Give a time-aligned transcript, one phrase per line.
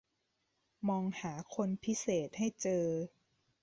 [0.89, 2.85] มองหาคนพิเศษให้เจอ